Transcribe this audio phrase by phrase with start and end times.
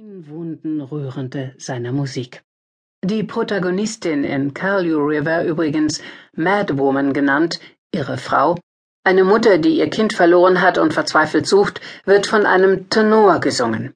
[0.00, 2.44] in Wunden rührende seiner Musik.
[3.02, 6.00] Die Protagonistin in Curlew River übrigens
[6.36, 7.58] Madwoman genannt,
[7.92, 8.56] ihre Frau,
[9.02, 13.92] eine Mutter, die ihr Kind verloren hat und verzweifelt sucht, wird von einem Tenor gesungen.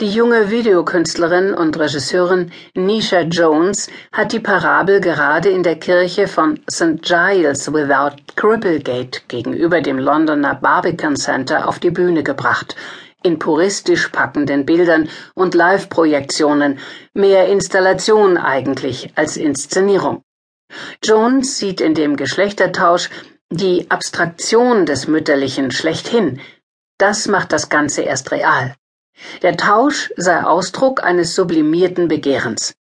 [0.00, 6.60] Die junge Videokünstlerin und Regisseurin Nisha Jones hat die Parabel gerade in der Kirche von
[6.70, 7.02] St.
[7.02, 12.76] Giles Without Cripplegate gegenüber dem Londoner Barbican Center auf die Bühne gebracht
[13.26, 16.78] in puristisch packenden Bildern und Live-Projektionen,
[17.12, 20.22] mehr Installation eigentlich als Inszenierung.
[21.02, 23.10] Jones sieht in dem Geschlechtertausch
[23.50, 26.40] die Abstraktion des Mütterlichen schlechthin.
[26.98, 28.74] Das macht das Ganze erst real.
[29.42, 32.74] Der Tausch sei Ausdruck eines sublimierten Begehrens.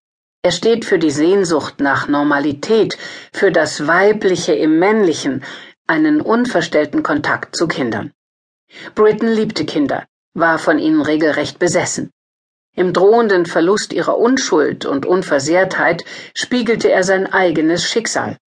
[0.43, 2.99] Er steht für die Sehnsucht nach Normalität,
[3.33, 5.45] für das Weibliche im Männlichen,
[5.87, 8.13] einen unverstellten Kontakt zu Kindern.
[8.95, 10.05] Britton liebte Kinder
[10.35, 12.11] war von ihnen regelrecht besessen.
[12.75, 18.39] Im drohenden Verlust ihrer Unschuld und Unversehrtheit spiegelte er sein eigenes Schicksal.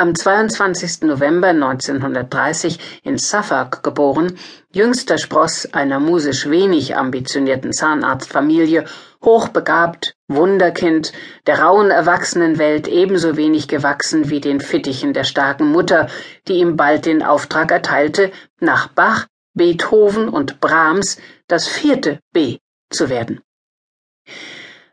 [0.00, 1.02] Am 22.
[1.02, 4.38] November 1930 in Suffolk geboren,
[4.72, 8.86] jüngster Spross einer musisch wenig ambitionierten Zahnarztfamilie,
[9.22, 11.12] hochbegabt, Wunderkind,
[11.46, 16.08] der rauen Erwachsenenwelt ebenso wenig gewachsen wie den Fittichen der starken Mutter,
[16.48, 22.58] die ihm bald den Auftrag erteilte, nach Bach Beethoven und Brahms das vierte B
[22.90, 23.40] zu werden.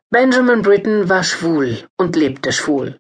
[0.09, 2.97] Benjamin Britten war schwul und lebte schwul.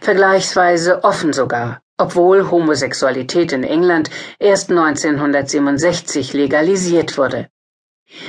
[0.00, 7.48] Vergleichsweise offen sogar, obwohl Homosexualität in England erst 1967 legalisiert wurde.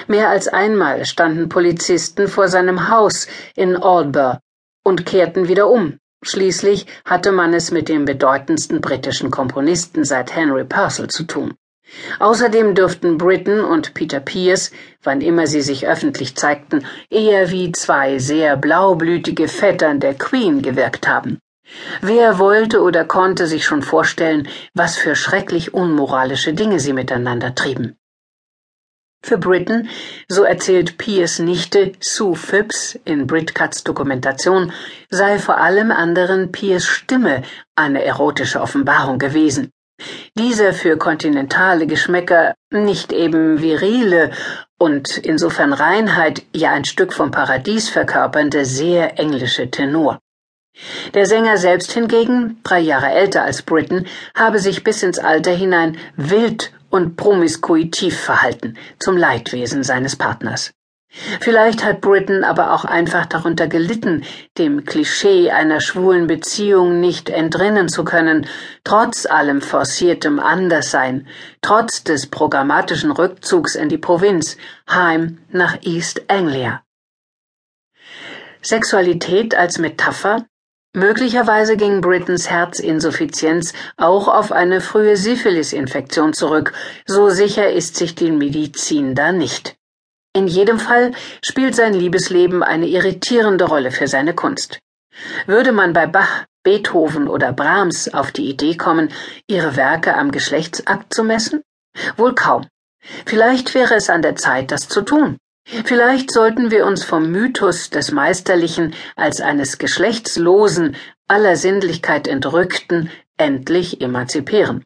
[0.08, 4.40] Mehr als einmal standen Polizisten vor seinem Haus in Aldborough
[4.84, 6.00] und kehrten wieder um.
[6.24, 11.56] Schließlich hatte man es mit dem bedeutendsten britischen Komponisten seit Henry Purcell zu tun.
[12.20, 14.72] Außerdem dürften Britton und Peter Pierce,
[15.04, 21.08] wann immer sie sich öffentlich zeigten, eher wie zwei sehr blaublütige Vettern der Queen gewirkt
[21.08, 21.40] haben.
[22.02, 27.98] Wer wollte oder konnte sich schon vorstellen, was für schrecklich unmoralische Dinge sie miteinander trieben?
[29.22, 29.90] Für Britton,
[30.30, 34.72] so erzählt Pierce Nichte Sue Phipps in Britcuts Dokumentation,
[35.10, 37.42] sei vor allem anderen Pierce Stimme
[37.76, 39.72] eine erotische Offenbarung gewesen.
[40.38, 44.32] Dieser für kontinentale Geschmäcker nicht eben virile
[44.78, 50.20] und insofern Reinheit ja ein Stück vom Paradies verkörpernde sehr englische Tenor.
[51.16, 54.06] Der Sänger selbst hingegen, drei Jahre älter als Britton,
[54.36, 60.72] habe sich bis ins Alter hinein wild und promiskuitiv verhalten, zum Leidwesen seines Partners.
[61.42, 64.24] Vielleicht hat Britton aber auch einfach darunter gelitten,
[64.58, 68.48] dem Klischee einer schwulen Beziehung nicht entrinnen zu können,
[68.84, 71.28] trotz allem forciertem Anderssein,
[71.62, 74.58] trotz des programmatischen Rückzugs in die Provinz,
[74.90, 76.84] heim nach East Anglia.
[78.62, 80.46] Sexualität als Metapher?
[80.94, 86.74] Möglicherweise ging Brittons Herzinsuffizienz auch auf eine frühe Syphilis-Infektion zurück,
[87.06, 89.77] so sicher ist sich die Medizin da nicht.
[90.38, 94.78] In jedem Fall spielt sein Liebesleben eine irritierende Rolle für seine Kunst.
[95.48, 99.10] Würde man bei Bach, Beethoven oder Brahms auf die Idee kommen,
[99.48, 101.64] ihre Werke am Geschlechtsakt zu messen?
[102.18, 102.68] Wohl kaum.
[103.26, 105.38] Vielleicht wäre es an der Zeit, das zu tun.
[105.86, 114.02] Vielleicht sollten wir uns vom Mythos des Meisterlichen als eines geschlechtslosen, aller Sinnlichkeit entrückten, endlich
[114.02, 114.84] emanzipieren.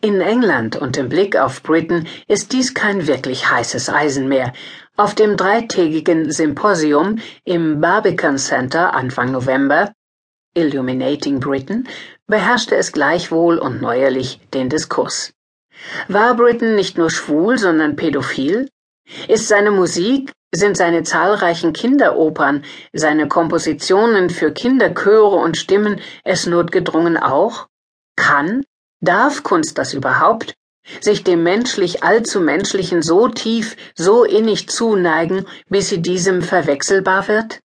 [0.00, 4.52] In England und im Blick auf Britain ist dies kein wirklich heißes Eisen mehr.
[4.96, 9.92] Auf dem dreitägigen Symposium im Barbican Center Anfang November
[10.54, 11.88] Illuminating Britain
[12.26, 15.32] beherrschte es gleichwohl und neuerlich den Diskurs.
[16.08, 18.68] War Britain nicht nur schwul, sondern pädophil?
[19.28, 27.16] Ist seine Musik, sind seine zahlreichen Kinderopern, seine Kompositionen für Kinderchöre und Stimmen es notgedrungen
[27.16, 27.68] auch?
[28.16, 28.62] Kann,
[29.02, 30.54] darf Kunst das überhaupt?
[31.00, 37.60] sich dem menschlich allzu menschlichen so tief, so innig zuneigen, bis sie diesem verwechselbar wird?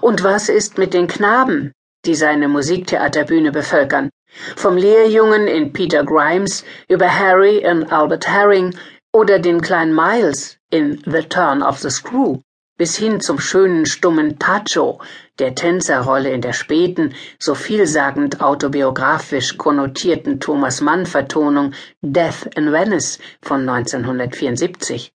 [0.00, 1.72] Und was ist mit den Knaben,
[2.04, 4.10] die seine Musiktheaterbühne bevölkern?
[4.56, 8.76] Vom Lehrjungen in Peter Grimes über Harry in Albert Herring
[9.12, 12.40] oder den kleinen Miles in The Turn of the Screw
[12.78, 15.00] bis hin zum schönen stummen Tacho,
[15.38, 23.18] der Tänzerrolle in der späten, so vielsagend autobiografisch konnotierten Thomas Mann Vertonung Death in Venice
[23.42, 25.12] von 1974.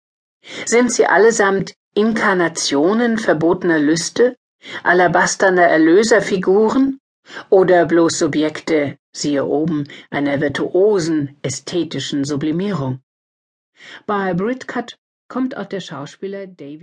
[0.65, 4.35] Sind sie allesamt Inkarnationen verbotener Lüste,
[4.83, 6.99] alabasterner Erlöserfiguren
[7.49, 12.99] oder bloß Subjekte, siehe oben, einer virtuosen ästhetischen Sublimierung?
[14.05, 14.97] Bei Britcut
[15.29, 16.71] kommt auch der Schauspieler David